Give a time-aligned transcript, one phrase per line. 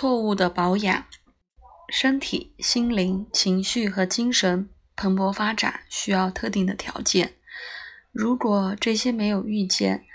[0.00, 1.04] 错误的保养，
[1.90, 7.34] 身体、心灵、情绪和精神蓬勃发展需要特定的条件。
[8.10, 10.06] 如果这些没有遇见，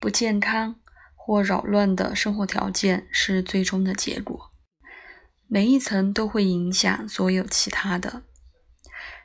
[0.00, 0.76] 不健康
[1.14, 4.50] 或扰乱的生活条件是最终的结果。
[5.46, 8.22] 每一层都会影响所有其他的，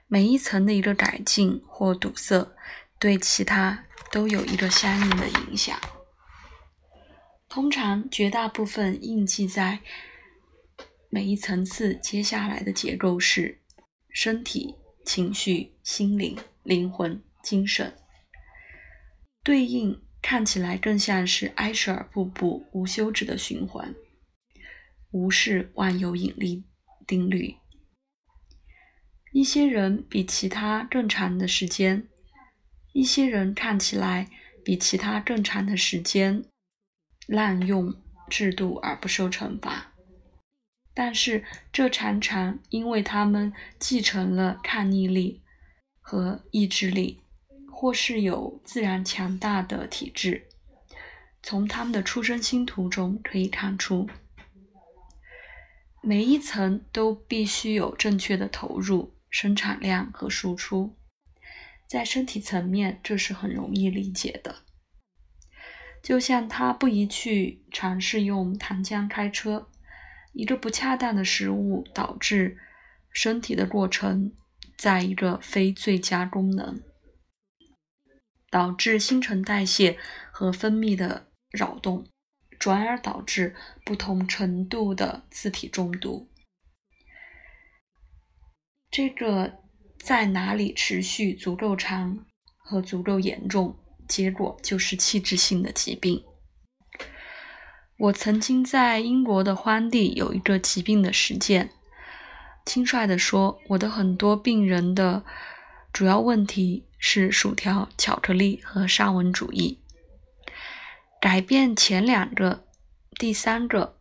[0.08, 2.52] 每一层的一个改进或堵塞，
[3.00, 5.80] 对其他都有一个相应的影响。
[7.48, 9.80] 通常，绝大部分印记在
[11.12, 13.60] 每一层次接下来的结构是：
[14.10, 17.96] 身体、情绪、心灵、灵魂、精神。
[19.44, 23.96] 对应看起来更像是埃舍尔瀑布无休止的循环，
[25.10, 26.66] 无视万有引力
[27.08, 27.56] 定律。
[29.32, 32.08] 一些人比其他更长的时间，
[32.94, 34.30] 一些人看起来
[34.64, 36.46] 比其他更长的时间。
[37.26, 37.94] 滥用
[38.28, 39.89] 制度而不受惩罚，
[41.00, 45.42] 但是这常常因为他们继承了抗逆力
[46.02, 47.22] 和意志力，
[47.72, 50.50] 或是有自然强大的体质。
[51.42, 54.10] 从他们的出生星图中可以看出，
[56.04, 60.98] 每一层都必须有正确的投入、生产量和输出。
[61.88, 64.64] 在身体层面，这是很容易理解的。
[66.04, 69.70] 就像他不宜去尝试用糖浆开车，
[70.32, 72.58] 一个不恰当的食物导致
[73.12, 74.32] 身体的过程
[74.78, 76.82] 在一个非最佳功能，
[78.50, 79.98] 导致新陈代谢
[80.32, 82.08] 和分泌的扰动，
[82.58, 86.30] 转而导致不同程度的自体中毒。
[88.92, 89.60] 这个
[90.00, 92.26] 在哪里持续足够长
[92.58, 93.78] 和足够严重？
[94.08, 96.24] 结果就是器质性的疾病。
[98.00, 101.72] 我曾经在英国的荒地有一个疾病的实践。
[102.66, 105.26] 轻率地说，我的很多病人的
[105.92, 109.80] 主要问题是薯条、巧克力和沙文主义。
[111.20, 112.64] 改变前两个，
[113.18, 113.98] 第三个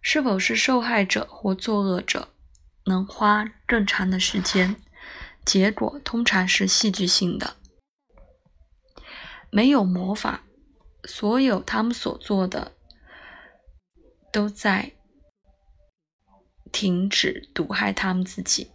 [0.00, 2.28] 是否是受害者或作恶者，
[2.84, 4.76] 能花更长的时间。
[5.44, 7.56] 结果通常是戏剧性的。
[9.50, 10.42] 没有魔法，
[11.04, 12.72] 所有他们所做的
[14.32, 14.92] 都在
[16.70, 18.70] 停止毒害他们自己。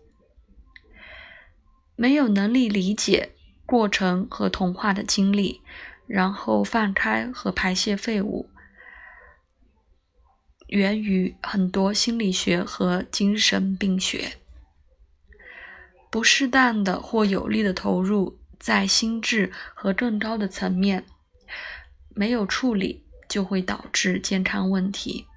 [1.96, 3.32] 没有能力理解
[3.66, 5.62] 过程和同化的经历，
[6.08, 8.50] 然后放开和排泄废物，
[10.68, 14.38] 源于很多心理学和精神病学。
[16.10, 18.40] 不适当的或有力的投入。
[18.60, 21.06] 在心智和更高的层面
[22.16, 25.28] 没有处理，就会导致健康问题。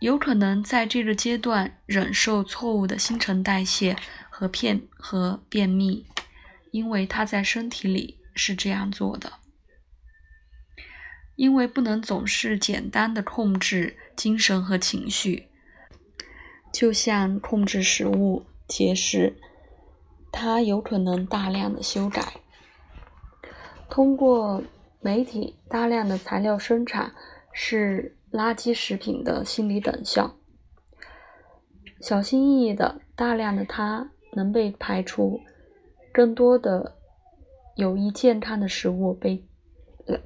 [0.00, 3.96] 有可能在这个阶段忍受错误的新陈代谢
[4.30, 6.06] 和便和便秘，
[6.70, 9.32] 因为他在身体里是这样做的。
[11.34, 15.48] 因为不能总是简单的控制精神和情绪，
[16.72, 19.36] 就像控制食物、节食。
[20.32, 22.34] 它有可能大量的修改，
[23.88, 24.62] 通过
[25.00, 27.14] 媒体大量的材料生产
[27.52, 30.36] 是垃圾食品的心理等效。
[32.00, 35.40] 小心翼翼的大量的它能被排除，
[36.12, 36.96] 更多的
[37.74, 39.44] 有益健康的食物被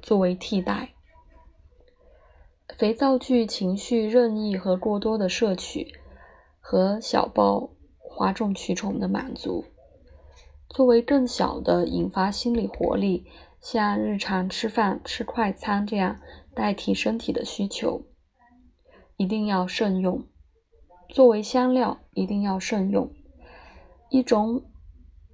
[0.01, 0.89] 作为替代。
[2.75, 5.93] 肥皂剧情绪任意和过多的摄取
[6.59, 9.65] 和小包哗众取宠的满足。
[10.69, 13.27] 作为更小的引发心理活力，
[13.61, 16.19] 像日常吃饭吃快餐这样
[16.55, 18.05] 代替身体的需求，
[19.17, 20.25] 一定要慎用。
[21.09, 23.11] 作为香料，一定要慎用。
[24.09, 24.63] 一种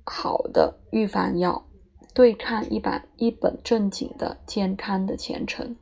[0.05, 1.67] 好的预防药，
[2.13, 5.75] 对抗一本一本正经的健康的前程。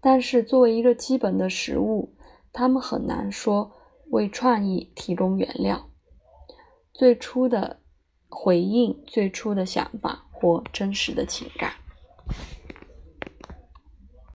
[0.00, 2.14] 但是，作为一个基本的食物，
[2.52, 3.72] 他们很难说
[4.10, 5.88] 为创意提供原料。
[6.92, 7.80] 最初的。
[8.36, 11.74] 回应最初的想法或真实的情感。